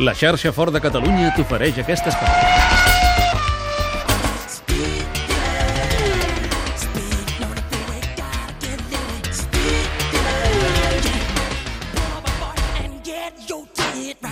La 0.00 0.14
xarxa 0.16 0.48
Fort 0.56 0.72
de 0.72 0.80
Catalunya 0.80 1.28
t'ofereix 1.36 1.82
aquest 1.82 2.06
espai. 2.08 2.30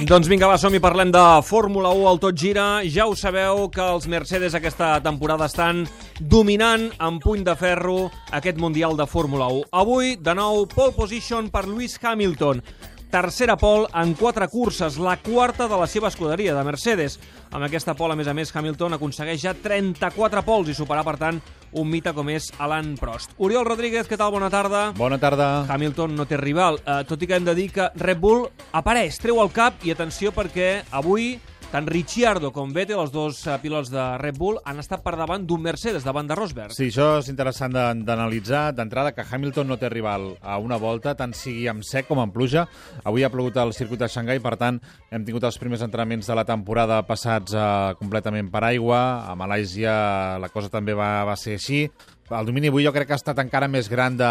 Doncs 0.09 0.25
vinga, 0.33 0.49
va, 0.49 0.57
som 0.57 0.73
i 0.73 0.81
parlem 0.81 1.13
de 1.13 1.27
Fórmula 1.45 1.93
1 1.93 2.09
al 2.09 2.25
Tot 2.25 2.41
Gira. 2.41 2.81
Ja 2.89 3.05
ho 3.05 3.13
sabeu 3.13 3.67
que 3.69 3.85
els 3.85 4.09
Mercedes 4.09 4.57
aquesta 4.57 4.95
temporada 5.05 5.53
estan 5.53 5.85
dominant 6.17 6.89
amb 6.97 7.21
puny 7.21 7.45
de 7.45 7.53
ferro 7.61 8.07
aquest 8.33 8.57
Mundial 8.57 8.97
de 8.97 9.05
Fórmula 9.05 9.53
1. 9.53 9.67
Avui, 9.85 10.17
de 10.17 10.33
nou, 10.33 10.65
pole 10.73 10.97
position 10.97 11.53
per 11.53 11.69
Lewis 11.69 12.01
Hamilton. 12.01 12.65
Tercera 13.09 13.57
pole 13.57 13.87
en 13.97 14.11
quatre 14.13 14.51
curses, 14.53 14.99
la 15.01 15.15
quarta 15.17 15.65
de 15.65 15.77
la 15.81 15.87
seva 15.89 16.11
escuderia, 16.13 16.53
de 16.53 16.65
Mercedes. 16.65 17.15
Amb 17.49 17.65
aquesta 17.65 17.95
pole, 17.97 18.13
a 18.13 18.19
més 18.21 18.29
a 18.29 18.35
més, 18.37 18.53
Hamilton 18.53 18.99
aconsegueix 18.99 19.41
ja 19.47 19.55
34 19.57 20.43
pols 20.45 20.69
i 20.69 20.75
superar, 20.77 21.07
per 21.07 21.17
tant, 21.17 21.39
un 21.73 21.89
mite 21.89 22.13
com 22.13 22.29
és 22.29 22.51
Alan 22.61 22.99
Prost. 23.01 23.33
Oriol 23.41 23.65
Rodríguez, 23.65 24.05
què 24.05 24.19
tal? 24.21 24.35
Bona 24.35 24.51
tarda. 24.53 24.91
Bona 24.99 25.17
tarda. 25.17 25.65
Hamilton 25.73 26.21
no 26.21 26.29
té 26.29 26.37
rival, 26.37 26.83
eh, 26.85 27.01
tot 27.09 27.25
i 27.25 27.31
que 27.31 27.41
hem 27.41 27.49
de 27.49 27.57
dir 27.57 27.71
que 27.73 27.89
Red 27.97 28.21
Bull 28.21 28.45
apareix, 28.77 29.17
treu 29.25 29.41
el 29.41 29.55
cap 29.57 29.81
i 29.89 29.97
atenció 29.97 30.29
perquè 30.37 30.83
avui 30.93 31.39
tant 31.73 31.87
Ricciardo 31.89 32.51
com 32.55 32.73
Vettel, 32.73 33.01
els 33.03 33.13
dos 33.13 33.41
eh, 33.47 33.57
pilots 33.63 33.91
de 33.93 34.05
Red 34.21 34.39
Bull, 34.41 34.59
han 34.65 34.81
estat 34.81 35.03
per 35.05 35.15
davant 35.19 35.45
d'un 35.47 35.63
Mercedes, 35.65 36.05
davant 36.07 36.29
de 36.29 36.37
Rosberg. 36.39 36.73
Sí, 36.77 36.89
això 36.89 37.19
és 37.21 37.29
interessant 37.33 37.75
d'analitzar. 37.75 38.73
D'entrada, 38.77 39.13
que 39.17 39.27
Hamilton 39.27 39.69
no 39.69 39.79
té 39.81 39.91
rival 39.93 40.31
a 40.41 40.59
una 40.63 40.81
volta, 40.81 41.15
tant 41.19 41.35
sigui 41.37 41.69
amb 41.71 41.85
sec 41.87 42.09
com 42.09 42.23
amb 42.23 42.33
pluja. 42.35 42.67
Avui 43.05 43.25
ha 43.27 43.33
plogut 43.33 43.59
al 43.61 43.75
circuit 43.77 44.01
de 44.01 44.11
Xangai, 44.13 44.41
per 44.45 44.57
tant, 44.61 44.81
hem 45.13 45.25
tingut 45.29 45.45
els 45.49 45.61
primers 45.61 45.85
entrenaments 45.85 46.29
de 46.29 46.37
la 46.39 46.47
temporada 46.49 47.03
passats 47.09 47.57
eh, 47.57 47.67
completament 48.01 48.49
per 48.53 48.65
aigua. 48.71 49.03
A 49.29 49.37
Malàisia 49.39 50.39
la 50.41 50.53
cosa 50.53 50.73
també 50.73 50.97
va, 50.97 51.27
va 51.29 51.37
ser 51.37 51.59
així. 51.61 51.85
El 52.29 52.45
domini 52.45 52.69
avui 52.69 52.85
jo 52.85 52.93
crec 52.93 53.09
que 53.09 53.15
ha 53.17 53.21
estat 53.21 53.39
encara 53.41 53.71
més 53.73 53.87
gran 53.89 54.17
de, 54.19 54.29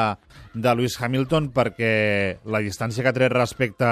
de 0.53 0.73
Lewis 0.77 0.97
Hamilton 1.01 1.47
perquè 1.55 1.89
la 2.45 2.61
distància 2.61 3.01
que 3.01 3.09
ha 3.09 3.15
tret 3.15 3.33
respecte... 3.33 3.87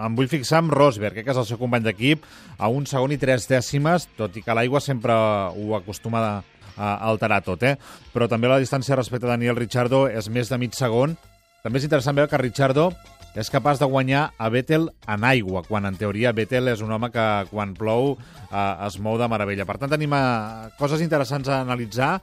Em 0.00 0.14
vull 0.18 0.30
fixar 0.30 0.60
amb 0.62 0.70
Rosberg, 0.74 1.16
crec 1.18 1.26
que 1.26 1.34
és 1.34 1.40
el 1.40 1.48
seu 1.48 1.58
company 1.58 1.88
d'equip, 1.88 2.22
a 2.58 2.70
un 2.70 2.86
segon 2.86 3.10
i 3.10 3.18
tres 3.18 3.48
dècimes, 3.50 4.06
tot 4.18 4.38
i 4.38 4.44
que 4.46 4.54
l'aigua 4.54 4.82
sempre 4.84 5.16
ho 5.16 5.74
acostuma 5.80 6.22
a, 6.22 6.34
a 6.76 6.92
alterar 7.10 7.40
tot, 7.46 7.66
eh? 7.66 7.74
Però 8.14 8.30
també 8.30 8.48
la 8.50 8.60
distància 8.62 8.98
respecte 8.98 9.26
a 9.26 9.34
Daniel 9.34 9.58
Ricciardo 9.58 10.06
és 10.08 10.30
més 10.30 10.52
de 10.52 10.60
mig 10.60 10.78
segon. 10.78 11.18
També 11.64 11.82
és 11.82 11.90
interessant 11.90 12.16
veure 12.16 12.30
que 12.30 12.40
Ricciardo 12.40 12.92
és 13.38 13.50
capaç 13.52 13.78
de 13.78 13.86
guanyar 13.86 14.30
a 14.38 14.48
Vettel 14.50 14.88
en 15.06 15.24
aigua, 15.24 15.62
quan 15.68 15.86
en 15.86 15.96
teoria 15.98 16.32
Vettel 16.34 16.72
és 16.72 16.82
un 16.82 16.90
home 16.90 17.12
que 17.14 17.26
quan 17.50 17.74
plou 17.78 18.16
eh, 18.16 18.86
es 18.86 18.98
mou 18.98 19.18
de 19.20 19.28
meravella. 19.30 19.66
Per 19.68 19.78
tant, 19.78 19.92
tenim 19.92 20.14
eh, 20.16 20.70
coses 20.80 21.04
interessants 21.04 21.50
a 21.50 21.60
analitzar 21.62 22.16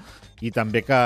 i 0.43 0.51
també 0.51 0.83
que 0.83 1.01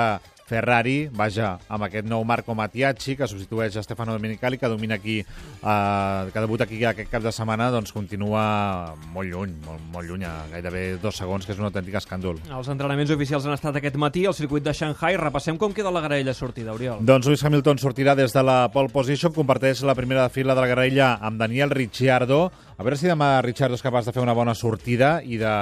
Ferrari, 0.52 1.06
vaja, 1.16 1.54
amb 1.72 1.86
aquest 1.86 2.04
nou 2.08 2.24
Marco 2.28 2.52
Matiacci, 2.56 3.14
que 3.16 3.28
substitueix 3.30 3.78
a 3.78 3.84
Stefano 3.84 4.12
Domenicali, 4.12 4.58
que 4.60 4.68
domina 4.68 4.98
aquí, 4.98 5.20
eh, 5.22 6.30
que 6.32 6.42
debuta 6.44 6.66
aquí 6.68 6.82
aquest 6.84 7.08
cap 7.10 7.24
de 7.24 7.32
setmana, 7.32 7.70
doncs 7.72 7.94
continua 7.96 8.92
molt 9.14 9.30
lluny, 9.32 9.54
molt, 9.64 9.86
molt 9.94 10.10
lluny, 10.10 10.26
a 10.28 10.34
gairebé 10.52 10.84
dos 11.00 11.16
segons, 11.16 11.46
que 11.46 11.54
és 11.56 11.62
un 11.62 11.70
autèntic 11.70 11.96
escàndol. 12.02 12.42
Els 12.52 12.68
entrenaments 12.68 13.14
oficials 13.14 13.48
han 13.48 13.56
estat 13.56 13.80
aquest 13.80 13.96
matí 13.96 14.26
al 14.28 14.36
circuit 14.36 14.66
de 14.66 14.76
Shanghai. 14.76 15.16
Repassem 15.16 15.56
com 15.56 15.72
queda 15.72 15.92
la 15.94 16.04
graella 16.04 16.34
sortida, 16.36 16.76
Oriol. 16.76 17.00
Doncs 17.06 17.30
Lewis 17.30 17.44
Hamilton 17.48 17.80
sortirà 17.80 18.16
des 18.18 18.36
de 18.36 18.44
la 18.44 18.66
pole 18.74 18.92
position, 18.92 19.32
comparteix 19.32 19.80
la 19.88 19.96
primera 19.96 20.28
fila 20.28 20.54
de 20.54 20.66
la 20.66 20.68
graella 20.68 21.14
amb 21.20 21.40
Daniel 21.40 21.72
Ricciardo. 21.72 22.44
A 22.76 22.84
veure 22.84 23.00
si 23.00 23.08
demà 23.08 23.38
Ricciardo 23.40 23.78
és 23.78 23.84
capaç 23.84 24.08
de 24.08 24.12
fer 24.12 24.24
una 24.24 24.36
bona 24.36 24.54
sortida 24.58 25.20
i 25.24 25.40
de 25.40 25.56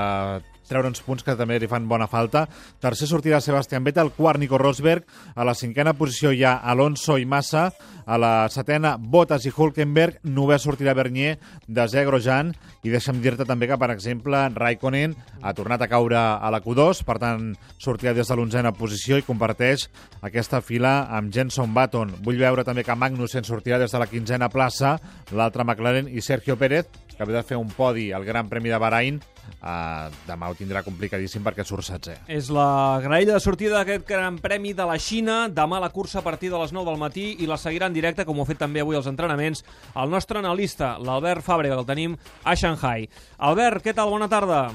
treure 0.70 0.88
uns 0.90 1.02
punts 1.04 1.26
que 1.26 1.36
també 1.36 1.58
li 1.60 1.68
fan 1.70 1.88
bona 1.90 2.08
falta. 2.10 2.46
Tercer 2.80 3.10
sortida 3.10 3.42
Sebastián 3.42 3.84
Vettel, 3.84 4.12
quart 4.16 4.40
Nico 4.40 4.58
Rosberg, 4.58 5.04
a 5.34 5.44
la 5.46 5.56
cinquena 5.58 5.96
posició 5.98 6.32
hi 6.32 6.44
ha 6.46 6.60
Alonso 6.70 7.18
i 7.18 7.26
Massa, 7.26 7.68
a 8.10 8.18
la 8.18 8.48
setena 8.50 8.96
Bottas 8.98 9.44
i 9.46 9.52
Hulkenberg, 9.54 10.22
novè 10.34 10.58
sortirà 10.58 10.94
Bernier, 10.98 11.36
desè 11.66 12.04
Grosjean, 12.06 12.54
i 12.82 12.90
deixa'm 12.90 13.20
dir-te 13.22 13.46
també 13.46 13.68
que, 13.70 13.78
per 13.78 13.90
exemple, 13.92 14.40
Raikkonen 14.54 15.14
ha 15.42 15.52
tornat 15.54 15.84
a 15.84 15.90
caure 15.90 16.18
a 16.18 16.50
la 16.52 16.62
Q2, 16.64 17.04
per 17.06 17.18
tant, 17.22 17.50
sortirà 17.78 18.14
des 18.16 18.30
de 18.30 18.38
l'onzena 18.38 18.72
posició 18.76 19.18
i 19.20 19.26
comparteix 19.26 19.88
aquesta 20.26 20.62
fila 20.64 21.04
amb 21.10 21.30
Jenson 21.34 21.74
Button. 21.76 22.16
Vull 22.24 22.40
veure 22.40 22.64
també 22.66 22.86
que 22.86 22.96
Magnussen 22.96 23.46
sortirà 23.46 23.78
des 23.78 23.92
de 23.92 24.00
la 24.00 24.08
quinzena 24.10 24.50
plaça, 24.50 24.96
l'altre 25.30 25.66
McLaren 25.66 26.10
i 26.10 26.24
Sergio 26.24 26.58
Pérez, 26.58 26.88
que 27.20 27.26
ve 27.28 27.34
de 27.36 27.42
fer 27.44 27.58
un 27.60 27.68
podi 27.68 28.12
al 28.16 28.24
Gran 28.24 28.48
Premi 28.48 28.70
de 28.72 28.78
Bahrain, 28.80 29.18
uh, 29.60 30.08
demà 30.24 30.48
ho 30.48 30.56
tindrà 30.56 30.80
complicadíssim 30.86 31.44
perquè 31.44 31.66
surt 31.68 31.84
setzè. 31.84 32.16
És 32.32 32.48
la 32.48 32.96
graella 33.04 33.36
de 33.36 33.44
sortida 33.44 33.76
d'aquest 33.76 34.08
Gran 34.08 34.38
Premi 34.40 34.72
de 34.72 34.88
la 34.88 34.96
Xina. 34.96 35.42
Demà 35.52 35.82
la 35.84 35.92
cursa 35.92 36.22
a 36.22 36.24
partir 36.24 36.48
de 36.48 36.58
les 36.62 36.72
9 36.72 36.88
del 36.88 37.00
matí 37.00 37.26
i 37.44 37.48
la 37.50 37.60
seguirà 37.60 37.90
en 37.92 37.96
directe, 37.96 38.24
com 38.24 38.40
ho 38.40 38.46
ha 38.46 38.48
fet 38.48 38.62
també 38.64 38.80
avui 38.80 38.96
als 38.96 39.10
entrenaments, 39.10 39.66
el 40.00 40.08
nostre 40.08 40.40
analista, 40.40 40.94
l'Albert 40.96 41.44
Fàbrega, 41.44 41.76
que 41.76 41.84
el 41.84 41.90
tenim 41.92 42.16
a 42.44 42.56
Shanghai. 42.56 43.10
Albert, 43.36 43.84
què 43.84 43.92
tal? 43.92 44.08
Bona 44.16 44.30
tarda. 44.32 44.70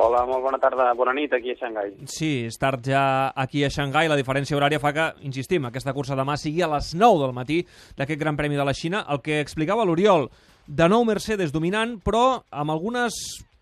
Hola, 0.00 0.22
molt 0.24 0.40
bona 0.40 0.56
tarda, 0.56 0.86
bona 0.96 1.12
nit 1.12 1.34
aquí 1.36 1.52
a 1.52 1.58
Xangai. 1.60 1.90
Sí, 2.08 2.46
és 2.48 2.56
tard 2.56 2.80
ja 2.88 3.02
aquí 3.36 3.60
a 3.66 3.68
Xangai. 3.70 4.08
La 4.08 4.16
diferència 4.16 4.56
horària 4.56 4.80
fa 4.80 4.94
que, 4.96 5.10
insistim, 5.28 5.68
aquesta 5.68 5.92
cursa 5.92 6.16
demà 6.16 6.38
sigui 6.40 6.64
a 6.64 6.70
les 6.72 6.94
9 6.96 7.20
del 7.26 7.36
matí 7.36 7.60
d'aquest 7.98 8.20
Gran 8.20 8.40
Premi 8.40 8.56
de 8.56 8.64
la 8.64 8.72
Xina. 8.72 9.04
El 9.12 9.20
que 9.20 9.42
explicava 9.44 9.84
l'Oriol, 9.84 10.30
de 10.66 10.88
nou 10.88 11.04
Mercedes 11.04 11.52
dominant, 11.52 11.98
però 12.04 12.42
amb 12.50 12.74
algunes 12.74 13.16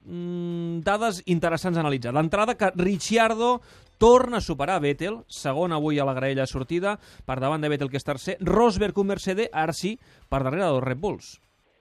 mm, 0.05 0.81
dades 0.87 1.23
interessants 1.27 1.79
a 1.79 1.85
analitzar. 1.85 2.13
D'entrada, 2.17 2.57
que 2.59 2.73
Ricciardo 2.77 3.59
torna 4.01 4.39
a 4.39 4.45
superar 4.45 4.81
Vettel, 4.81 5.21
segon 5.29 5.75
avui 5.77 5.99
a 6.01 6.07
la 6.09 6.17
graella 6.17 6.47
sortida, 6.49 6.97
per 7.27 7.39
davant 7.41 7.61
de 7.61 7.69
Vettel, 7.69 7.91
que 7.93 8.01
és 8.01 8.07
tercer. 8.07 8.39
Rosberg, 8.41 8.97
un 8.99 9.11
Mercedes, 9.13 9.51
ara 9.53 9.77
sí, 9.77 9.97
per 10.29 10.43
darrere 10.45 10.67
dels 10.67 10.85
Red 10.87 11.01
Bulls. 11.03 11.35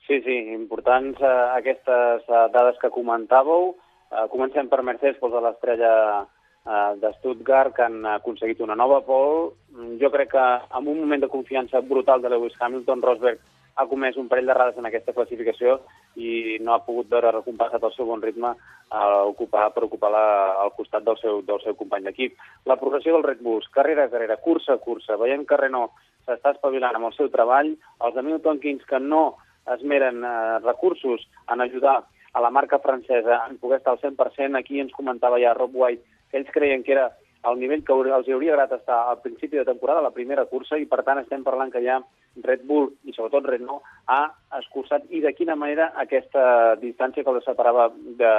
Sí, 0.07 0.19
sí, 0.25 0.35
importants 0.55 1.21
eh, 1.21 1.35
aquestes 1.59 2.25
eh, 2.27 2.45
dades 2.51 2.79
que 2.81 2.91
comentàveu. 2.91 3.75
Eh, 4.09 4.25
comencem 4.33 4.67
per 4.67 4.81
Mercedes, 4.83 5.19
doncs, 5.21 5.35
de 5.35 5.43
l'estrella 5.45 5.93
eh, 6.19 6.91
de 6.99 7.13
Stuttgart, 7.19 7.75
que 7.77 7.85
han 7.85 8.01
aconseguit 8.17 8.59
una 8.65 8.75
nova 8.75 9.03
pole. 9.05 9.53
Mm, 9.75 9.99
Jo 10.01 10.09
crec 10.11 10.33
que 10.33 10.47
amb 10.75 10.89
un 10.89 10.99
moment 11.03 11.21
de 11.23 11.31
confiança 11.31 11.83
brutal 11.85 12.25
de 12.25 12.33
Lewis 12.33 12.57
Hamilton, 12.59 13.05
Rosberg 13.05 13.39
ha 13.75 13.85
comès 13.87 14.17
un 14.17 14.27
parell 14.27 14.49
d'errades 14.49 14.77
en 14.77 14.87
aquesta 14.89 15.13
classificació 15.13 15.79
i 16.15 16.57
no 16.65 16.73
ha 16.73 16.83
pogut 16.85 17.09
veure 17.11 17.31
recompensat 17.31 17.83
el 17.83 17.93
seu 17.95 18.07
bon 18.09 18.21
ritme 18.21 18.53
a 18.89 19.01
ocupar, 19.29 19.69
per 19.73 19.85
ocupar 19.85 20.11
la, 20.11 20.25
al 20.63 20.73
costat 20.77 21.05
del 21.05 21.17
seu, 21.21 21.41
del 21.45 21.61
seu 21.63 21.75
company 21.79 22.07
d'equip. 22.07 22.37
La 22.65 22.79
progressió 22.81 23.13
dels 23.15 23.25
Red 23.25 23.43
Bulls, 23.45 23.69
carrera 23.75 24.07
a 24.07 24.13
carrera, 24.13 24.39
cursa 24.43 24.75
a 24.75 24.83
cursa, 24.83 25.19
veiem 25.21 25.45
que 25.45 25.59
Renault 25.61 25.93
s'està 26.25 26.55
espavilant 26.55 26.97
amb 26.97 27.11
el 27.11 27.17
seu 27.17 27.29
treball, 27.33 27.75
els 28.05 28.15
de 28.15 28.25
Milton 28.25 28.59
Keynes 28.63 28.87
que 28.89 28.99
no 28.99 29.37
esmeren 29.69 30.23
eh, 30.25 30.59
recursos 30.65 31.27
en 31.53 31.61
ajudar 31.61 31.99
a 32.33 32.41
la 32.41 32.49
marca 32.49 32.79
francesa 32.79 33.45
en 33.49 33.57
poder 33.57 33.79
estar 33.79 33.93
al 33.93 34.01
100%, 34.01 34.57
aquí 34.57 34.79
ens 34.79 34.93
comentava 34.93 35.39
ja 35.41 35.53
Rob 35.53 35.73
White 35.73 36.03
que 36.29 36.37
ells 36.37 36.51
creien 36.53 36.83
que 36.83 36.93
era 36.93 37.09
el 37.49 37.59
nivell 37.59 37.83
que 37.85 37.95
els 37.95 38.27
hauria 38.29 38.53
agradat 38.53 38.81
estar 38.81 38.99
al 39.09 39.21
principi 39.23 39.57
de 39.57 39.65
temporada, 39.65 40.03
la 40.03 40.15
primera 40.15 40.45
cursa, 40.45 40.77
i 40.77 40.85
per 40.85 41.03
tant 41.07 41.21
estem 41.21 41.43
parlant 41.43 41.71
que 41.71 41.81
ja 41.85 41.99
Red 42.45 42.65
Bull 42.67 42.89
i 43.03 43.15
sobretot 43.15 43.47
Renault 43.49 43.83
ha 44.09 44.23
escurçat 44.57 45.05
i 45.13 45.21
de 45.21 45.31
quina 45.37 45.55
manera 45.59 45.91
aquesta 46.01 46.75
distància 46.81 47.23
que 47.23 47.33
els 47.35 47.45
separava 47.45 47.89
de 47.93 48.31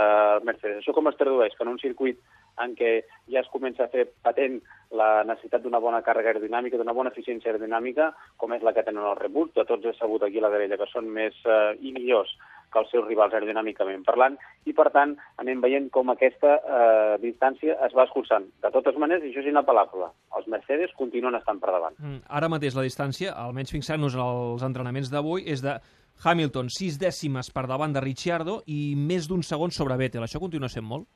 Mercedes. 0.46 0.80
Això 0.80 0.94
com 0.96 1.06
es 1.10 1.18
tradueix? 1.20 1.54
Que 1.54 1.62
en 1.66 1.72
un 1.76 1.78
circuit 1.78 2.18
en 2.64 2.74
què 2.76 2.92
ja 3.30 3.44
es 3.44 3.50
comença 3.52 3.86
a 3.86 3.92
fer 3.92 4.08
patent 4.26 4.58
la 4.98 5.22
necessitat 5.24 5.62
d'una 5.62 5.80
bona 5.82 6.02
càrrega 6.06 6.34
aerodinàmica, 6.34 6.80
d'una 6.80 6.96
bona 6.96 7.12
eficiència 7.14 7.52
aerodinàmica, 7.52 8.10
com 8.36 8.56
és 8.56 8.66
la 8.66 8.74
que 8.74 8.82
tenen 8.86 9.06
els 9.06 9.20
Red 9.20 9.36
Bull, 9.36 9.52
de 9.54 9.66
tots 9.68 9.86
és 9.86 10.00
sabut 10.02 10.26
aquí 10.26 10.42
a 10.42 10.48
la 10.48 10.54
grella, 10.56 10.80
que 10.80 10.90
són 10.90 11.06
més 11.14 11.38
eh, 11.46 11.76
i 11.80 11.94
millors 11.94 12.34
que 12.70 12.78
els 12.78 12.90
seus 12.92 13.06
rivals 13.06 13.34
aerodinàmicament 13.34 14.04
parlant, 14.06 14.36
i 14.68 14.74
per 14.76 14.88
tant 14.94 15.16
anem 15.42 15.62
veient 15.62 15.88
com 15.94 16.12
aquesta 16.12 16.56
eh, 16.58 17.16
distància 17.22 17.76
es 17.86 17.94
va 17.96 18.06
escurçant. 18.06 18.46
De 18.62 18.70
totes 18.74 18.98
maneres, 19.00 19.26
això 19.26 19.42
és 19.42 19.50
inapel·lable, 19.50 20.10
els 20.38 20.46
Mercedes 20.52 20.94
continuen 20.98 21.34
estant 21.38 21.60
per 21.62 21.74
davant. 21.74 21.98
Mm, 21.98 22.22
Ara 22.40 22.50
mateix 22.52 22.78
la 22.78 22.86
distància, 22.86 23.34
almenys 23.34 23.74
fixant-nos 23.74 24.14
als 24.14 24.66
entrenaments 24.66 25.10
d'avui, 25.12 25.46
és 25.50 25.59
de 25.64 25.78
Hamilton 26.24 26.68
6 26.68 26.98
dècimes 27.00 27.48
per 27.54 27.64
davant 27.70 27.94
de 27.94 28.02
Ricciardo 28.04 28.60
i 28.68 28.94
més 28.96 29.28
d'un 29.28 29.42
segon 29.46 29.72
sobre 29.72 29.96
Vettel. 29.96 30.26
Això 30.26 30.40
continua 30.42 30.68
sent 30.68 30.84
molt? 30.84 31.08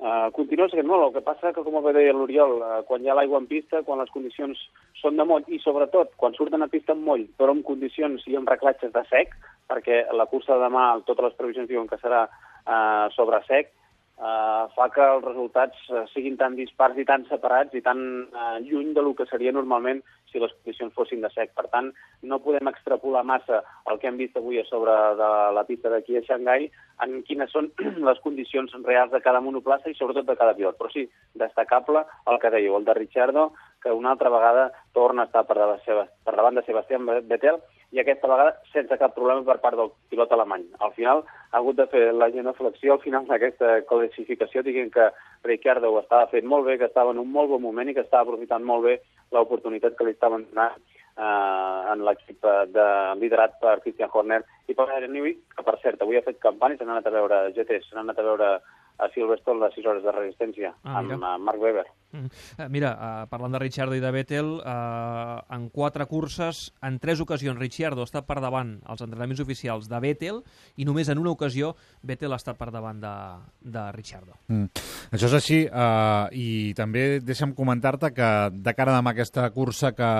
Uh, 0.00 0.30
continua 0.32 0.64
sent 0.72 0.86
molt, 0.88 1.02
el 1.04 1.12
que 1.12 1.20
passa 1.26 1.50
que, 1.52 1.60
com 1.60 1.74
ho 1.76 1.92
deia 1.92 2.14
l'Oriol, 2.16 2.54
uh, 2.64 2.78
quan 2.88 3.02
hi 3.04 3.10
ha 3.12 3.16
l'aigua 3.18 3.36
en 3.42 3.48
pista, 3.50 3.82
quan 3.84 4.00
les 4.00 4.08
condicions 4.14 4.56
són 4.96 5.20
de 5.20 5.26
moll, 5.28 5.44
i 5.52 5.58
sobretot 5.60 6.14
quan 6.16 6.32
surten 6.38 6.64
a 6.64 6.70
pista 6.72 6.94
en 6.96 7.02
moll, 7.04 7.26
però 7.36 7.52
en 7.52 7.60
condicions 7.66 8.24
i 8.24 8.38
amb 8.38 8.48
reclatges 8.48 8.94
de 8.94 9.02
sec, 9.10 9.34
perquè 9.68 10.06
la 10.16 10.24
cursa 10.30 10.56
de 10.56 10.64
demà, 10.64 10.86
totes 11.04 11.26
les 11.26 11.36
previsions 11.36 11.68
diuen 11.68 11.90
que 11.90 12.00
serà 12.00 12.22
uh, 12.30 13.12
sobre 13.12 13.42
sec, 13.44 13.74
eh, 14.20 14.64
fa 14.76 14.88
que 14.94 15.04
els 15.16 15.24
resultats 15.24 15.88
eh, 15.88 16.04
siguin 16.12 16.36
tan 16.40 16.56
dispars 16.58 16.98
i 17.00 17.06
tan 17.08 17.24
separats 17.30 17.74
i 17.74 17.82
tan 17.84 18.00
eh, 18.28 18.56
lluny 18.66 18.92
de 18.96 19.04
lo 19.04 19.14
que 19.16 19.26
seria 19.30 19.52
normalment 19.56 20.02
si 20.30 20.38
les 20.38 20.52
condicions 20.52 20.94
fossin 20.94 21.24
de 21.24 21.30
sec. 21.32 21.54
Per 21.56 21.66
tant, 21.72 21.90
no 22.22 22.38
podem 22.44 22.68
extrapolar 22.70 23.24
massa 23.26 23.62
el 23.90 23.98
que 23.98 24.10
hem 24.10 24.20
vist 24.20 24.36
avui 24.38 24.60
a 24.60 24.66
sobre 24.68 24.94
de 25.18 25.30
la 25.56 25.64
pista 25.66 25.90
d'aquí 25.90 26.18
a 26.18 26.24
Xangai 26.28 26.68
en 27.06 27.16
quines 27.26 27.50
són 27.50 27.72
les 28.08 28.22
condicions 28.22 28.76
reals 28.84 29.10
de 29.14 29.22
cada 29.24 29.42
monoplaça 29.42 29.90
i 29.90 29.98
sobretot 29.98 30.28
de 30.28 30.38
cada 30.38 30.54
pilot. 30.58 30.78
Però 30.78 30.92
sí, 30.92 31.08
destacable 31.34 32.04
el 32.30 32.40
que 32.42 32.52
dèieu, 32.52 32.76
el 32.76 32.86
de 32.86 32.96
Richardo, 33.00 33.50
que 33.82 33.92
una 33.96 34.12
altra 34.12 34.30
vegada 34.30 34.70
torna 34.92 35.24
a 35.24 35.30
estar 35.30 35.46
per 35.48 35.56
davant, 35.56 36.54
de 36.54 36.66
Sebastián 36.66 37.06
Vettel 37.06 37.60
i 37.90 37.98
aquesta 38.00 38.28
vegada 38.30 38.54
sense 38.72 38.96
cap 38.98 39.14
problema 39.16 39.42
per 39.46 39.58
part 39.62 39.76
del 39.78 39.90
pilot 40.12 40.32
alemany. 40.32 40.66
Al 40.78 40.92
final 40.94 41.24
ha 41.26 41.58
hagut 41.58 41.80
de 41.80 41.88
fer 41.90 42.04
la 42.14 42.30
genoflexió 42.30 42.94
al 42.94 43.02
final 43.02 43.26
d'aquesta 43.26 43.80
classificació, 43.90 44.62
dient 44.62 44.92
que 44.94 45.10
Ricciardo 45.46 45.90
ho 45.90 45.98
estava 46.02 46.30
fent 46.30 46.46
molt 46.46 46.68
bé, 46.68 46.78
que 46.78 46.86
estava 46.90 47.10
en 47.14 47.18
un 47.22 47.32
molt 47.32 47.50
bon 47.50 47.62
moment 47.66 47.90
i 47.90 47.96
que 47.96 48.06
estava 48.06 48.28
aprofitant 48.28 48.66
molt 48.66 48.86
bé 48.86 48.96
l'oportunitat 49.34 49.96
que 49.98 50.06
li 50.06 50.14
estaven 50.14 50.46
donant 50.50 50.78
eh, 50.78 51.92
en 51.92 52.04
l'equip 52.06 52.46
de 52.76 52.88
liderat 53.22 53.58
per 53.62 53.80
Christian 53.82 54.10
Horner 54.12 54.42
i 54.68 54.76
per 54.76 54.86
Aaron 54.88 55.16
Newey, 55.16 55.34
que 55.56 55.66
per 55.66 55.78
cert 55.82 56.02
avui 56.02 56.18
ha 56.18 56.26
fet 56.26 56.38
campanya, 56.42 56.78
s'han 56.78 56.94
anat 56.94 57.10
a 57.10 57.16
veure 57.16 57.48
GT, 57.56 57.82
s'han 57.88 58.04
anat 58.04 58.22
a 58.22 58.28
veure 58.28 58.50
a 59.00 59.08
Silverstone 59.14 59.64
les 59.64 59.74
6 59.78 59.88
hores 59.90 60.04
de 60.04 60.14
resistència 60.14 60.74
ah, 60.82 61.00
amb 61.00 61.14
mira. 61.14 61.38
Mark 61.38 61.60
Webber. 61.62 61.86
Mm. 62.12 62.26
Eh, 62.58 62.68
mira, 62.68 62.90
uh, 62.94 63.28
parlant 63.30 63.54
de 63.54 63.60
Ricciardo 63.62 63.94
i 63.94 64.02
de 64.02 64.10
Vettel, 64.10 64.48
uh, 64.58 65.40
en 65.54 65.68
quatre 65.70 66.06
curses, 66.10 66.62
en 66.82 66.98
tres 67.02 67.22
ocasions 67.22 67.58
Ricciardo 67.58 68.04
està 68.06 68.24
per 68.26 68.40
davant 68.42 68.76
als 68.84 69.04
entrenaments 69.04 69.42
oficials 69.44 69.88
de 69.90 70.00
Vettel 70.02 70.40
i 70.76 70.86
només 70.88 71.08
en 71.08 71.20
una 71.22 71.34
ocasió 71.36 71.74
Vettel 72.02 72.34
està 72.34 72.56
per 72.58 72.70
davant 72.74 73.00
de, 73.02 73.14
de 73.62 73.86
Ricciardo. 73.94 74.34
Mm. 74.50 74.66
Això 75.14 75.30
és 75.30 75.38
així 75.38 75.60
uh, 75.68 76.26
i 76.34 76.74
també 76.78 77.20
deixa'm 77.22 77.54
comentar-te 77.58 78.12
que 78.16 78.30
de 78.52 78.74
cara 78.74 78.94
a 78.94 79.00
demà 79.00 79.14
aquesta 79.14 79.46
cursa 79.54 79.94
que, 79.94 80.10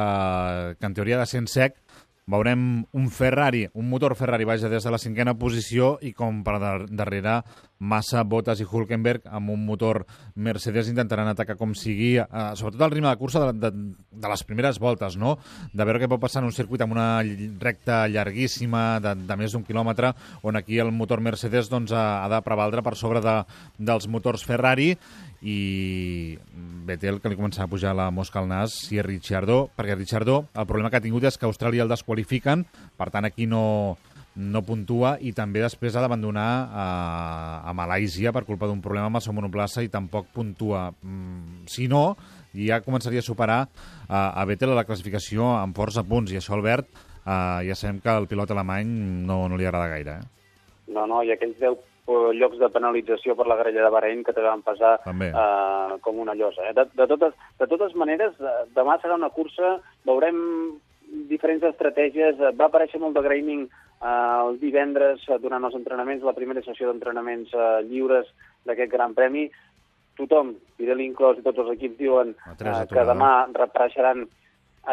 que 0.79 0.87
en 0.87 0.97
teoria 0.97 1.19
ha 1.19 1.25
de 1.25 1.31
ser 1.31 1.43
en 1.43 1.51
sec, 1.51 1.79
veurem 2.31 2.85
un 2.97 3.09
Ferrari, 3.11 3.67
un 3.75 3.89
motor 3.91 4.15
Ferrari, 4.17 4.47
vaja, 4.49 4.71
des 4.71 4.85
de 4.87 4.93
la 4.93 5.01
cinquena 5.03 5.35
posició 5.39 5.97
i 6.03 6.13
com 6.17 6.45
per 6.47 6.59
darrere 6.61 7.41
Massa, 7.81 8.23
Bottas 8.29 8.61
i 8.61 8.67
Hulkenberg 8.69 9.25
amb 9.33 9.55
un 9.55 9.63
motor 9.65 10.03
Mercedes 10.37 10.91
intentaran 10.93 11.31
atacar 11.31 11.57
com 11.57 11.73
sigui, 11.75 12.13
eh, 12.21 12.51
sobretot 12.61 12.85
al 12.85 12.93
ritme 12.93 13.09
de 13.09 13.17
cursa 13.17 13.47
de, 13.49 13.71
de, 13.71 13.71
de 14.13 14.33
les 14.33 14.45
primeres 14.45 14.79
voltes, 14.79 15.17
no? 15.17 15.39
De 15.73 15.87
veure 15.89 16.03
què 16.03 16.11
pot 16.11 16.21
passar 16.21 16.43
en 16.43 16.51
un 16.51 16.57
circuit 16.57 16.85
amb 16.85 16.93
una 16.93 17.09
recta 17.63 18.03
llarguíssima 18.13 19.01
de, 19.01 19.15
de 19.25 19.39
més 19.41 19.57
d'un 19.57 19.65
quilòmetre, 19.65 20.13
on 20.45 20.61
aquí 20.61 20.79
el 20.79 20.93
motor 20.93 21.25
Mercedes 21.25 21.73
doncs, 21.73 21.97
ha, 21.97 22.23
ha 22.27 22.29
de 22.29 22.43
prevaldre 22.45 22.85
per 22.85 22.95
sobre 23.01 23.25
de, 23.25 23.41
dels 23.79 24.07
motors 24.13 24.45
Ferrari 24.45 24.93
i 25.41 26.37
Vettel, 26.87 27.21
que 27.21 27.31
li 27.33 27.39
comença 27.39 27.65
a 27.65 27.71
pujar 27.71 27.95
la 27.97 28.11
mosca 28.15 28.41
al 28.41 28.49
nas, 28.51 28.75
si 28.87 28.99
és 29.01 29.07
Ricciardo, 29.07 29.69
perquè 29.77 29.97
Ricciardo, 29.97 30.45
el 30.55 30.69
problema 30.69 30.91
que 30.91 31.01
ha 31.01 31.05
tingut 31.05 31.27
és 31.29 31.39
que 31.39 31.49
Austràlia 31.49 31.85
el 31.85 31.93
desqualifiquen, 31.93 32.65
per 32.99 33.11
tant 33.15 33.29
aquí 33.29 33.47
no, 33.51 33.97
no 34.37 34.63
puntua 34.67 35.17
i 35.21 35.33
també 35.37 35.63
després 35.65 35.97
ha 35.97 36.03
d'abandonar 36.05 36.49
a, 36.71 36.87
a 37.67 37.75
Malàisia 37.77 38.33
per 38.33 38.45
culpa 38.49 38.69
d'un 38.71 38.83
problema 38.85 39.11
amb 39.11 39.21
el 39.21 39.25
seu 39.25 39.35
monoplaça 39.37 39.85
i 39.85 39.91
tampoc 39.93 40.31
puntua. 40.35 40.89
Mm, 41.03 41.67
si 41.71 41.89
no, 41.91 42.15
ja 42.55 42.81
començaria 42.85 43.23
a 43.25 43.27
superar 43.27 43.61
a, 44.09 44.31
a 44.31 44.47
Vettel 44.49 44.73
a 44.75 44.81
la 44.81 44.87
classificació 44.89 45.53
amb 45.59 45.77
força 45.77 46.07
punts 46.07 46.33
i 46.33 46.41
això, 46.41 46.55
Albert, 46.57 46.89
uh, 47.25 47.61
ja 47.67 47.77
sabem 47.77 48.01
que 48.03 48.15
el 48.15 48.31
pilot 48.31 48.55
alemany 48.55 48.91
no, 49.27 49.43
no 49.49 49.59
li 49.59 49.69
agrada 49.69 49.91
gaire. 49.93 50.19
Eh? 50.21 50.55
No, 50.95 51.07
no, 51.07 51.23
i 51.23 51.35
aquells 51.35 51.59
10 51.61 51.90
llocs 52.37 52.59
de 52.61 52.69
penalització 52.73 53.37
per 53.39 53.47
la 53.49 53.57
grella 53.61 53.85
de 53.87 53.93
Bahrein 53.95 54.25
que 54.27 54.35
te 54.37 54.45
van 54.45 54.63
passar 54.67 54.97
eh, 55.07 55.99
com 56.05 56.19
una 56.23 56.35
llosa. 56.35 56.69
Eh? 56.69 56.75
De, 56.77 56.87
de, 56.95 57.07
totes, 57.11 57.35
de 57.61 57.69
totes 57.71 57.97
maneres, 57.99 58.37
demà 58.77 58.99
serà 59.01 59.19
una 59.19 59.33
cursa, 59.35 59.79
veurem 60.09 60.41
diferents 61.31 61.65
estratègies. 61.71 62.39
Va 62.59 62.69
aparèixer 62.69 63.01
molt 63.03 63.17
de 63.19 63.25
graining 63.27 63.67
eh, 63.67 64.09
el 64.11 64.61
divendres 64.63 65.25
eh, 65.29 65.39
durant 65.43 65.65
els 65.67 65.77
entrenaments, 65.79 66.27
la 66.27 66.37
primera 66.37 66.63
sessió 66.67 66.91
d'entrenaments 66.91 67.55
eh, 67.55 67.73
lliures 67.91 68.31
d'aquest 68.69 68.93
Gran 68.93 69.17
Premi. 69.19 69.49
Tothom, 70.19 70.53
Pirelli 70.77 71.07
inclòs 71.09 71.39
i 71.41 71.45
tots 71.47 71.63
els 71.63 71.73
equips, 71.77 71.99
diuen 72.01 72.35
eh, 72.35 72.85
que 72.91 73.07
demà 73.09 73.33
repareixeran 73.57 74.27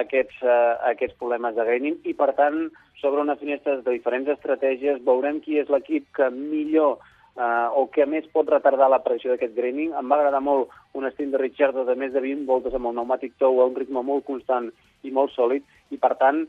aquests, 0.02 0.42
eh, 0.44 0.74
aquests 0.92 1.18
problemes 1.20 1.56
de 1.56 1.66
graining 1.66 2.00
i, 2.04 2.14
per 2.14 2.34
tant, 2.36 2.68
sobre 3.02 3.22
una 3.22 3.38
finestra 3.38 3.78
de 3.78 3.92
diferents 3.92 4.30
estratègies 4.34 5.04
veurem 5.06 5.40
qui 5.40 5.60
és 5.62 5.70
l'equip 5.70 6.10
que 6.18 6.30
millor 6.34 6.98
eh, 7.38 7.68
o 7.78 7.88
que 7.94 8.06
més 8.06 8.28
pot 8.34 8.50
retardar 8.50 8.90
l'aparició 8.90 9.32
d'aquest 9.32 9.56
graining. 9.56 9.94
Em 9.94 10.10
va 10.10 10.20
agradar 10.20 10.42
molt 10.42 10.74
un 10.94 11.06
estil 11.06 11.32
de 11.32 11.42
Richard 11.42 11.78
de 11.88 11.96
més 11.96 12.14
de 12.14 12.24
20 12.24 12.46
voltes 12.50 12.74
amb 12.74 12.90
el 12.90 12.98
pneumàtic 12.98 13.38
tou 13.40 13.62
a 13.62 13.70
un 13.70 13.78
ritme 13.78 14.04
molt 14.04 14.26
constant 14.26 14.72
i 15.04 15.14
molt 15.14 15.32
sòlid 15.36 15.64
i, 15.94 15.98
per 15.98 16.16
tant, 16.20 16.46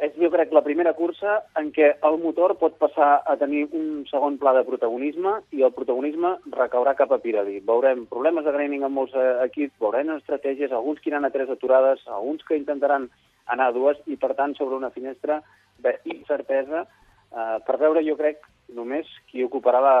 és, 0.00 0.14
jo 0.16 0.30
crec, 0.32 0.52
la 0.56 0.62
primera 0.64 0.94
cursa 0.96 1.36
en 1.60 1.68
què 1.76 1.90
el 2.08 2.16
motor 2.22 2.54
pot 2.60 2.78
passar 2.80 3.10
a 3.28 3.34
tenir 3.40 3.66
un 3.76 4.06
segon 4.08 4.38
pla 4.40 4.54
de 4.56 4.62
protagonisme 4.64 5.34
i 5.56 5.64
el 5.66 5.74
protagonisme 5.76 6.36
recaurà 6.54 6.94
cap 6.96 7.12
a 7.12 7.20
Pirelli. 7.20 7.58
Veurem 7.68 8.06
problemes 8.08 8.46
de 8.46 8.54
graining 8.56 8.86
en 8.86 8.94
molts 8.96 9.12
eh, 9.12 9.26
equips, 9.44 9.76
veurem 9.82 10.14
estratègies, 10.16 10.72
alguns 10.72 11.02
que 11.04 11.12
iran 11.12 11.28
a 11.28 11.32
tres 11.34 11.52
aturades, 11.52 12.00
alguns 12.08 12.46
que 12.48 12.56
intentaran 12.56 13.10
anar 13.52 13.68
a 13.68 13.76
dues 13.76 14.00
i, 14.06 14.16
per 14.16 14.32
tant, 14.38 14.56
sobre 14.56 14.78
una 14.80 14.92
finestra 14.94 15.42
d'incertesa 15.84 16.86
eh, 16.86 17.58
per 17.66 17.76
veure, 17.82 18.04
jo 18.06 18.16
crec, 18.16 18.48
només 18.74 19.08
qui 19.30 19.44
ocuparà 19.44 19.80
la, 19.84 19.96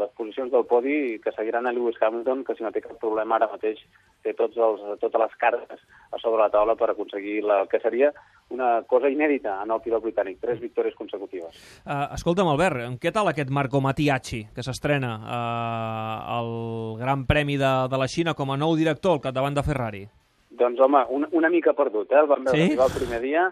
les 0.00 0.10
posicions 0.18 0.50
del 0.50 0.66
podi 0.66 1.20
que 1.22 1.34
seguiran 1.36 1.68
a 1.68 1.72
Lewis 1.76 2.00
Hamilton, 2.00 2.42
que 2.44 2.56
si 2.56 2.64
no 2.64 2.72
té 2.74 2.82
cap 2.82 2.98
problema 2.98 3.36
ara 3.38 3.50
mateix 3.52 3.82
té 4.22 4.34
tots 4.38 4.56
els, 4.56 4.82
totes 5.00 5.20
les 5.20 5.34
cartes 5.40 5.82
a 6.12 6.20
sobre 6.20 6.42
la 6.42 6.50
taula 6.52 6.76
per 6.78 6.90
aconseguir 6.92 7.40
la, 7.46 7.62
que 7.70 7.80
seria 7.82 8.12
una 8.52 8.82
cosa 8.88 9.10
inèdita 9.10 9.56
en 9.64 9.72
el 9.72 9.80
pilot 9.84 10.04
britànic, 10.04 10.38
tres 10.42 10.60
victòries 10.60 10.96
consecutives. 10.98 11.56
Uh, 11.86 12.12
escolta'm, 12.16 12.50
Albert, 12.52 12.98
què 13.02 13.12
tal 13.14 13.30
aquest 13.30 13.50
Marco 13.50 13.80
Matiachi, 13.80 14.42
que 14.54 14.64
s'estrena 14.64 15.12
uh, 15.18 16.16
al 16.36 16.52
Gran 17.00 17.26
Premi 17.28 17.56
de, 17.60 17.72
de 17.90 18.00
la 18.00 18.08
Xina 18.10 18.36
com 18.38 18.52
a 18.52 18.58
nou 18.60 18.76
director 18.78 19.16
al 19.16 19.24
capdavant 19.24 19.56
de 19.56 19.64
Ferrari? 19.66 20.04
Doncs, 20.52 20.80
home, 20.84 21.00
una, 21.16 21.30
una 21.32 21.50
mica 21.50 21.72
perdut, 21.74 22.12
eh? 22.12 22.20
El 22.20 22.28
vam 22.30 22.44
veure 22.44 22.66
sí? 22.68 22.76
el 22.76 22.96
primer 22.98 23.22
dia, 23.24 23.46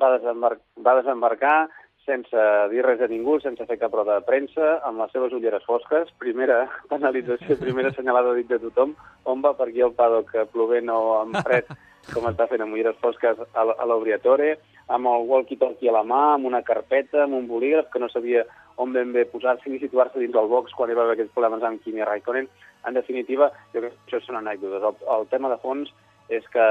va, 0.00 0.14
desembar 0.16 0.54
va 0.86 0.98
desembarcar 1.00 1.56
sense 2.04 2.44
dir 2.70 2.84
res 2.84 3.00
a 3.04 3.08
ningú, 3.10 3.38
sense 3.40 3.66
fer 3.68 3.78
cap 3.80 3.94
roda 3.94 4.18
de 4.18 4.26
premsa, 4.26 4.78
amb 4.88 5.00
les 5.02 5.12
seves 5.14 5.32
ulleres 5.36 5.64
fosques, 5.68 6.12
primera 6.20 6.64
penalització, 6.92 7.58
primera 7.60 7.92
assenyalada 7.92 8.36
dit 8.36 8.50
de 8.50 8.60
tothom, 8.66 8.94
on 9.24 9.42
va 9.44 9.54
per 9.58 9.70
aquí 9.70 9.84
el 9.84 9.96
paddock 9.96 10.34
plovent 10.52 10.92
o 10.92 11.00
amb 11.22 11.40
fred, 11.46 11.70
com 12.12 12.28
està 12.28 12.46
fent 12.50 12.64
amb 12.64 12.76
ulleres 12.76 13.00
fosques 13.00 13.40
a 13.56 13.88
l'Obriatore, 13.88 14.54
amb 14.92 15.08
el 15.08 15.24
walkie-talkie 15.30 15.88
a 15.88 15.96
la 15.96 16.04
mà, 16.04 16.22
amb 16.34 16.50
una 16.50 16.60
carpeta, 16.62 17.24
amb 17.24 17.38
un 17.38 17.48
bolígraf, 17.48 17.88
que 17.92 18.02
no 18.02 18.10
sabia 18.12 18.44
on 18.76 18.92
ben 18.92 19.12
bé 19.14 19.24
posar-se 19.30 19.70
ni 19.70 19.78
situar-se 19.78 20.18
dins 20.18 20.34
del 20.34 20.50
box 20.50 20.74
quan 20.76 20.90
hi 20.90 20.96
va 20.98 21.04
haver 21.04 21.14
aquests 21.16 21.32
problemes 21.34 21.62
amb 21.64 21.80
Kimi 21.84 22.04
Raikkonen. 22.04 22.48
En 22.84 22.96
definitiva, 22.98 23.48
jo 23.72 23.80
crec 23.80 23.94
que 23.94 24.02
això 24.10 24.20
són 24.26 24.40
anècdotes. 24.40 24.82
El, 24.82 24.98
el 25.16 25.28
tema 25.30 25.48
de 25.52 25.60
fons 25.62 25.92
és 26.32 26.44
que 26.52 26.64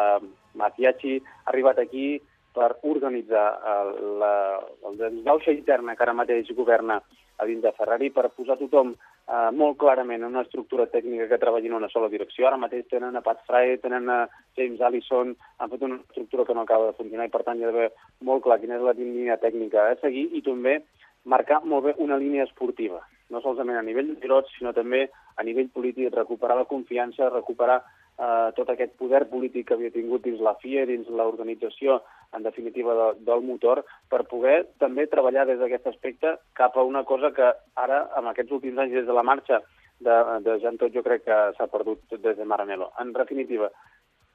eh, 0.00 0.18
Matiachi 0.58 1.18
ha 1.20 1.52
arribat 1.52 1.78
aquí 1.82 2.16
per 2.56 2.72
organitzar 2.88 3.46
el, 3.74 3.92
la, 4.22 4.32
el 4.88 4.98
desgauxa 5.02 5.52
interna 5.52 5.94
que 5.94 6.04
ara 6.06 6.16
mateix 6.16 6.48
governa 6.56 7.00
a 7.36 7.44
dins 7.44 7.60
de 7.60 7.72
Ferrari 7.76 8.08
per 8.10 8.30
posar 8.32 8.56
tothom 8.56 8.94
eh, 8.94 9.50
molt 9.52 9.76
clarament 9.80 10.22
en 10.22 10.30
una 10.32 10.44
estructura 10.46 10.86
tècnica 10.92 11.28
que 11.28 11.40
treballi 11.42 11.68
en 11.68 11.76
una 11.76 11.90
sola 11.92 12.08
direcció. 12.08 12.46
Ara 12.48 12.60
mateix 12.60 12.86
tenen 12.88 13.18
a 13.18 13.24
Pat 13.26 13.42
Fry, 13.48 13.76
tenen 13.82 14.08
a 14.08 14.22
James 14.56 14.80
Allison, 14.80 15.34
han 15.58 15.72
fet 15.72 15.84
una 15.84 16.00
estructura 16.00 16.46
que 16.48 16.56
no 16.56 16.64
acaba 16.64 16.88
de 16.88 16.96
funcionar 17.00 17.28
i 17.28 17.34
per 17.34 17.44
tant 17.44 17.60
hi 17.60 17.66
ha 17.66 17.72
d'haver 17.74 17.90
molt 18.24 18.46
clar 18.46 18.60
quina 18.62 18.80
és 18.80 18.86
la 18.86 18.96
línia 18.96 19.36
tècnica 19.42 19.90
a 19.90 20.00
seguir 20.00 20.30
i 20.32 20.42
també 20.46 20.80
marcar 21.26 21.60
molt 21.64 21.90
bé 21.90 21.94
una 22.02 22.16
línia 22.16 22.46
esportiva, 22.46 23.02
no 23.34 23.42
solament 23.42 23.80
a 23.80 23.84
nivell 23.84 24.14
de 24.14 24.20
pilots, 24.22 24.52
sinó 24.56 24.72
també 24.72 25.08
a 25.36 25.44
nivell 25.44 25.68
polític, 25.74 26.14
recuperar 26.14 26.56
la 26.56 26.68
confiança, 26.70 27.28
recuperar 27.34 27.80
eh, 27.82 28.50
tot 28.56 28.70
aquest 28.70 28.94
poder 29.00 29.26
polític 29.28 29.66
que 29.68 29.74
havia 29.74 29.92
tingut 29.92 30.24
dins 30.24 30.40
la 30.40 30.54
FIA, 30.62 30.86
dins 30.88 31.10
l'organització, 31.10 31.98
en 32.34 32.42
definitiva, 32.42 32.94
de, 32.94 33.08
del 33.28 33.42
motor, 33.46 33.84
per 34.10 34.24
poder 34.30 34.62
també 34.82 35.06
treballar 35.06 35.46
des 35.46 35.58
d'aquest 35.60 35.86
aspecte 35.92 36.36
cap 36.58 36.76
a 36.76 36.84
una 36.84 37.04
cosa 37.04 37.32
que 37.36 37.52
ara, 37.74 38.06
en 38.18 38.30
aquests 38.32 38.56
últims 38.58 38.78
anys, 38.78 38.94
des 38.98 39.06
de 39.06 39.16
la 39.16 39.26
marxa 39.26 39.62
de, 40.00 40.16
de 40.44 40.58
Jean 40.60 40.78
Tot, 40.78 40.92
jo 40.92 41.04
crec 41.06 41.24
que 41.24 41.38
s'ha 41.56 41.68
perdut 41.72 42.18
des 42.18 42.36
de 42.36 42.44
Maranello. 42.44 42.90
En 43.00 43.12
definitiva, 43.16 43.70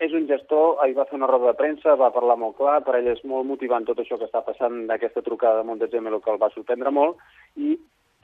és 0.02 0.14
un 0.18 0.26
gestor, 0.30 0.80
ahir 0.82 0.96
va 0.98 1.06
fer 1.06 1.18
una 1.20 1.30
roda 1.30 1.52
de 1.52 1.60
premsa, 1.60 1.94
va 2.00 2.14
parlar 2.14 2.38
molt 2.42 2.58
clar, 2.58 2.80
per 2.86 2.96
ell 2.98 3.12
és 3.12 3.22
molt 3.28 3.46
motivant 3.46 3.86
tot 3.86 4.00
això 4.02 4.18
que 4.18 4.26
està 4.26 4.42
passant 4.46 4.88
d'aquesta 4.90 5.22
trucada 5.22 5.62
de 5.62 5.68
Montezemelo 5.70 6.22
que 6.22 6.32
el 6.34 6.42
va 6.42 6.50
sorprendre 6.56 6.94
molt, 6.96 7.22
i 7.56 7.76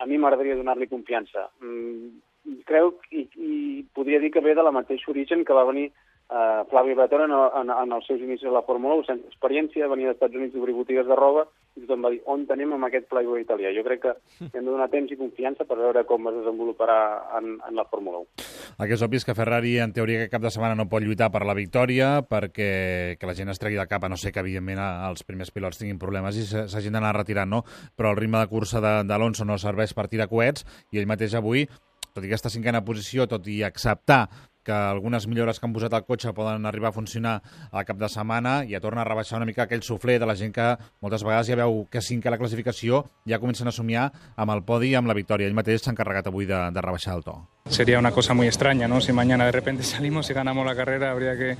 a 0.01 0.07
mi 0.09 0.17
m'agradaria 0.17 0.57
donar-li 0.57 0.89
confiança. 0.89 1.45
Mm, 1.61 2.63
creu 2.65 2.95
i, 3.11 3.27
i 3.35 3.53
podria 3.93 4.19
dir 4.23 4.31
que 4.33 4.41
ve 4.41 4.55
de 4.57 4.65
la 4.65 4.73
mateixa 4.73 5.11
origen 5.13 5.43
que 5.45 5.53
va 5.53 5.67
venir 5.69 5.91
Uh, 6.27 6.67
Flavio 6.69 6.93
Briatore 6.97 7.23
en, 7.23 7.31
en, 7.31 7.69
en 7.71 7.93
els 7.95 8.03
seus 8.03 8.19
inicis 8.19 8.49
a 8.49 8.51
la 8.51 8.65
Fórmula 8.67 8.97
1, 8.99 9.05
sense 9.07 9.29
experiència, 9.29 9.87
venia 9.87 10.09
dels 10.09 10.17
Estats 10.17 10.35
Units 10.35 10.51
d'obrir 10.51 10.73
botigues 10.75 11.07
de 11.07 11.15
roba 11.15 11.45
i 11.77 11.85
tothom 11.85 12.03
va 12.03 12.11
dir 12.11 12.19
on 12.27 12.43
tenim 12.49 12.73
amb 12.75 12.87
aquest 12.87 13.07
Playboy 13.07 13.45
italià. 13.45 13.71
Jo 13.71 13.85
crec 13.85 14.01
que 14.03 14.13
hem 14.49 14.65
de 14.65 14.67
donar 14.67 14.89
temps 14.91 15.13
i 15.13 15.19
confiança 15.19 15.63
per 15.69 15.77
veure 15.79 16.03
com 16.09 16.27
es 16.27 16.35
desenvoluparà 16.41 16.99
en, 17.39 17.53
en 17.63 17.79
la 17.79 17.87
Fórmula 17.87 18.25
1. 18.25 18.45
El 18.75 18.89
que 18.89 18.97
és 18.97 19.05
obvi 19.07 19.21
és 19.21 19.27
que 19.29 19.37
Ferrari, 19.39 19.77
en 19.79 19.95
teoria, 19.95 20.19
aquest 20.19 20.35
cap 20.35 20.43
de 20.43 20.51
setmana 20.51 20.75
no 20.75 20.89
pot 20.91 21.05
lluitar 21.05 21.31
per 21.31 21.45
la 21.47 21.55
victòria 21.55 22.11
perquè 22.27 23.15
que 23.15 23.29
la 23.29 23.35
gent 23.37 23.55
es 23.55 23.63
tregui 23.63 23.79
de 23.79 23.87
cap, 23.87 24.03
a 24.03 24.11
no 24.11 24.19
ser 24.19 24.35
que, 24.35 24.43
evidentment, 24.43 24.83
els 25.07 25.23
primers 25.23 25.55
pilots 25.55 25.79
tinguin 25.79 26.01
problemes 26.01 26.35
i 26.35 26.43
s'hagin 26.43 26.99
d'anar 26.99 27.15
retirant, 27.15 27.55
no? 27.55 27.63
Però 27.95 28.11
el 28.11 28.19
ritme 28.19 28.43
de 28.43 28.51
cursa 28.51 28.83
d'Alonso 28.83 29.47
no 29.47 29.55
serveix 29.61 29.95
per 29.95 30.09
tirar 30.11 30.27
coets 30.27 30.67
i 30.91 30.99
ell 30.99 31.07
mateix 31.07 31.39
avui 31.39 31.69
tot 32.17 32.25
i 32.25 32.31
aquesta 32.31 32.49
cinquena 32.49 32.81
posició, 32.85 33.29
tot 33.29 33.45
i 33.47 33.61
acceptar 33.63 34.25
que 34.67 34.73
algunes 34.73 35.27
millores 35.31 35.61
que 35.61 35.65
han 35.65 35.71
posat 35.71 35.93
al 35.95 36.03
cotxe 36.03 36.33
poden 36.35 36.65
arribar 36.67 36.89
a 36.89 36.95
funcionar 36.95 37.37
al 37.71 37.85
cap 37.87 38.01
de 38.01 38.09
setmana 38.11 38.57
i 38.67 38.73
ja 38.75 38.81
torna 38.83 38.99
a 39.01 39.07
rebaixar 39.07 39.39
una 39.39 39.47
mica 39.47 39.63
aquell 39.63 39.83
sufler 39.85 40.17
de 40.19 40.27
la 40.27 40.35
gent 40.35 40.51
que 40.57 40.65
moltes 40.99 41.23
vegades 41.23 41.47
ja 41.47 41.55
veu 41.55 41.85
que 41.87 42.01
cinquè 42.03 42.27
a 42.27 42.33
la 42.35 42.39
classificació 42.41 43.05
ja 43.31 43.39
comencen 43.39 43.71
a 43.71 43.75
somiar 43.77 44.09
amb 44.35 44.51
el 44.51 44.65
podi 44.67 44.91
i 44.91 44.97
amb 44.99 45.07
la 45.07 45.15
victòria. 45.15 45.47
Ell 45.47 45.55
mateix 45.55 45.85
s'ha 45.85 45.93
encarregat 45.95 46.27
avui 46.27 46.49
de, 46.49 46.59
de 46.75 46.83
rebaixar 46.83 47.15
el 47.15 47.23
to. 47.23 47.37
Sería 47.69 47.99
una 47.99 48.11
cosa 48.11 48.33
muy 48.33 48.47
extraña, 48.47 48.89
¿no? 48.89 48.99
Si 48.99 49.13
mañana 49.13 49.45
de 49.45 49.53
repente 49.53 49.83
salimos 49.95 50.29
y 50.29 50.33
ganamos 50.33 50.65
la 50.65 50.75
carrera, 50.75 51.11
habría 51.11 51.37
que, 51.37 51.55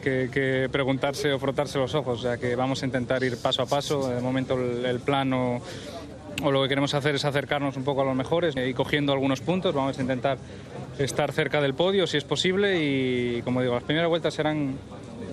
que, 0.00 0.30
que 0.30 0.68
preguntarse 0.70 1.32
o 1.32 1.40
frotarse 1.40 1.78
los 1.78 1.96
ojos. 1.96 2.20
O 2.20 2.22
sea 2.22 2.36
que 2.36 2.54
vamos 2.54 2.82
a 2.84 2.86
intentar 2.86 3.24
ir 3.24 3.38
paso 3.42 3.62
a 3.62 3.66
paso. 3.66 4.08
De 4.08 4.20
momento 4.20 4.54
el, 4.54 4.84
el 4.84 5.00
plano 5.00 5.62
o 6.42 6.50
lo 6.50 6.62
que 6.62 6.68
queremos 6.68 6.94
hacer 6.94 7.14
es 7.14 7.24
acercarnos 7.24 7.76
un 7.76 7.84
poco 7.84 8.02
a 8.02 8.04
los 8.04 8.14
mejores 8.14 8.54
y 8.56 8.74
cogiendo 8.74 9.12
algunos 9.12 9.40
puntos. 9.40 9.74
Vamos 9.74 9.98
a 9.98 10.02
intentar 10.02 10.38
estar 10.98 11.32
cerca 11.32 11.60
del 11.60 11.74
podio 11.74 12.06
si 12.06 12.16
es 12.16 12.24
posible 12.24 12.82
y, 12.82 13.42
como 13.42 13.62
digo, 13.62 13.74
las 13.74 13.84
primeras 13.84 14.08
vueltas 14.08 14.34
serán 14.34 14.76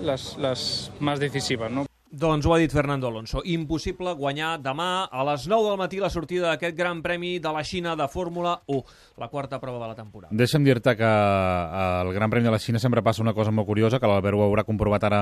las, 0.02 0.38
las 0.38 0.92
más 1.00 1.20
decisivas. 1.20 1.70
¿no? 1.70 1.89
Doncs 2.12 2.44
ho 2.44 2.52
ha 2.54 2.58
dit 2.58 2.72
Fernando 2.74 3.06
Alonso. 3.06 3.38
Impossible 3.46 4.10
guanyar 4.18 4.56
demà 4.58 5.04
a 5.06 5.22
les 5.28 5.44
9 5.46 5.68
del 5.68 5.76
matí 5.78 6.00
la 6.02 6.08
sortida 6.10 6.48
d'aquest 6.50 6.74
Gran 6.76 7.02
Premi 7.04 7.36
de 7.38 7.52
la 7.54 7.62
Xina 7.62 7.92
de 7.94 8.08
Fórmula 8.10 8.56
1, 8.66 8.82
la 9.22 9.28
quarta 9.30 9.60
prova 9.62 9.78
de 9.78 9.88
la 9.92 9.94
temporada. 9.94 10.34
Deixa'm 10.34 10.64
dir-te 10.66 10.96
que 10.98 11.06
al 11.06 12.10
Gran 12.12 12.28
Premi 12.32 12.48
de 12.48 12.50
la 12.50 12.58
Xina 12.58 12.80
sempre 12.82 13.00
passa 13.06 13.22
una 13.22 13.32
cosa 13.32 13.52
molt 13.54 13.68
curiosa, 13.68 14.00
que 14.02 14.10
l'Albert 14.10 14.34
ho 14.34 14.42
haurà 14.42 14.64
comprovat 14.66 15.04
ara 15.06 15.20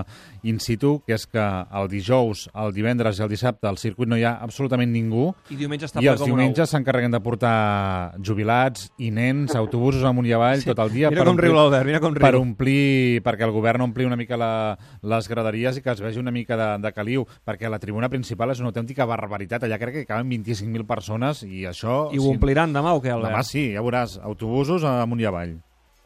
in 0.48 0.58
situ, 0.64 1.02
que 1.04 1.12
és 1.18 1.26
que 1.28 1.44
el 1.44 1.90
dijous, 1.92 2.46
el 2.56 2.72
divendres 2.72 3.20
i 3.20 3.22
el 3.26 3.28
dissabte 3.28 3.68
al 3.68 3.76
circuit 3.76 4.08
no 4.08 4.16
hi 4.16 4.24
ha 4.24 4.38
absolutament 4.40 4.88
ningú 4.90 5.34
I 5.52 5.56
diumenge 5.60 5.90
està 5.90 6.00
i 6.00 6.08
els 6.08 6.22
com 6.22 6.30
un 6.30 6.32
ou. 6.32 6.36
diumenges 6.40 6.72
s'encarreguen 6.72 7.12
de 7.12 7.20
portar 7.20 8.14
jubilats 8.24 8.88
i 8.96 9.10
nens, 9.12 9.52
autobusos 9.60 10.04
amunt 10.08 10.26
i 10.26 10.32
avall 10.32 10.62
Sí. 10.64 10.70
tot 10.72 10.78
el 10.86 10.90
dia 10.96 11.10
Mira 11.10 11.24
com 11.28 11.36
riu 11.36 11.52
l'Albert, 11.52 11.84
mira 11.84 12.00
com 12.00 12.14
riu. 12.16 12.22
per 12.24 12.34
omplir, 12.40 13.20
perquè 13.22 13.44
el 13.44 13.52
govern 13.52 13.82
ompli 13.82 14.04
una 14.08 14.16
mica 14.16 14.38
la, 14.40 14.78
les 15.02 15.28
graderies 15.28 15.76
i 15.76 15.82
que 15.82 15.90
es 15.92 16.00
vegi 16.00 16.18
una 16.18 16.30
mica 16.32 16.56
de, 16.56 16.77
de 16.84 16.92
caliu, 16.92 17.24
perquè 17.46 17.70
la 17.70 17.80
tribuna 17.82 18.10
principal 18.12 18.52
és 18.54 18.60
una 18.62 18.72
autèntica 18.72 19.06
barbaritat. 19.08 19.64
Allà 19.64 19.78
crec 19.80 20.00
que 20.00 20.08
caben 20.08 20.30
25.000 20.30 20.86
persones 20.86 21.42
i 21.46 21.64
això... 21.68 22.08
I 22.14 22.20
ho 22.20 22.28
ompliran 22.30 22.72
demà 22.76 22.94
o 22.96 23.02
què, 23.04 23.12
Albert? 23.14 23.32
Demà 23.32 23.42
sí, 23.46 23.70
ja 23.74 23.84
veuràs, 23.84 24.18
autobusos 24.24 24.84
amunt 24.88 25.20
i 25.22 25.28
avall. 25.28 25.58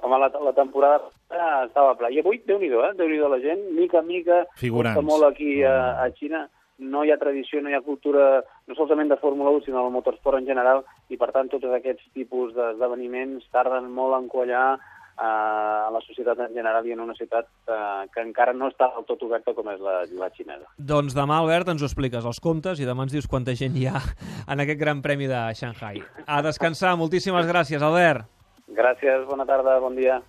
Home, 0.03 0.19
la, 0.19 0.33
la 0.43 0.55
temporada 0.57 0.99
passada 1.05 1.67
estava 1.69 1.95
pla. 1.99 2.11
I 2.11 2.19
avui, 2.21 2.41
Déu-n'hi-do, 2.47 2.83
eh? 2.89 2.95
Déu-n'hi-do 2.99 3.29
la 3.31 3.39
gent, 3.45 3.63
mica 3.77 4.01
en 4.03 4.09
mica, 4.09 4.43
Figurants. 4.59 4.99
costa 4.99 5.07
molt 5.07 5.29
aquí 5.29 5.63
a, 5.63 6.03
a 6.03 6.09
Xina, 6.17 6.47
no 6.83 7.05
hi 7.05 7.13
ha 7.13 7.19
tradició, 7.21 7.61
no 7.63 7.71
hi 7.71 7.77
ha 7.77 7.85
cultura, 7.87 8.43
no 8.67 8.75
solament 8.75 9.13
de 9.13 9.21
Fórmula 9.21 9.53
1, 9.55 9.67
sinó 9.67 9.85
del 9.85 9.95
motorsport 9.95 10.41
en 10.41 10.49
general, 10.49 10.83
i 11.09 11.19
per 11.21 11.31
tant 11.35 11.51
tots 11.53 11.71
aquests 11.71 12.09
tipus 12.17 12.51
d'esdeveniments 12.57 13.47
tarden 13.55 13.87
molt 13.95 14.19
en 14.19 14.27
quallar 14.33 14.67
eh, 14.75 14.81
a 15.17 15.91
la 15.93 16.01
societat 16.07 16.41
en 16.47 16.55
general 16.55 16.87
i 16.87 16.95
en 16.95 17.03
una 17.05 17.15
ciutat 17.19 17.49
eh, 17.69 18.09
que 18.13 18.25
encara 18.25 18.55
no 18.57 18.71
està 18.73 18.89
del 18.95 19.07
tot 19.09 19.23
oberta 19.27 19.55
com 19.57 19.69
és 19.73 19.81
la, 19.83 20.01
la 20.19 20.31
xinesa. 20.35 20.69
Doncs 20.79 21.17
demà, 21.17 21.43
Albert, 21.43 21.73
ens 21.75 21.83
ho 21.85 21.89
expliques, 21.89 22.25
els 22.25 22.41
comptes, 22.43 22.81
i 22.81 22.89
demà 22.89 23.07
ens 23.07 23.15
dius 23.15 23.29
quanta 23.29 23.55
gent 23.59 23.77
hi 23.77 23.89
ha 23.91 24.01
en 24.49 24.65
aquest 24.65 24.81
Gran 24.81 25.03
Premi 25.05 25.29
de 25.31 25.43
Shanghai. 25.59 26.03
A 26.27 26.43
descansar. 26.45 26.97
Moltíssimes 27.01 27.49
gràcies, 27.49 27.83
Albert. 27.83 28.29
Gràcies, 28.73 29.27
bona 29.29 29.45
tarda, 29.49 29.79
bon 29.83 29.97
dia. 29.99 30.23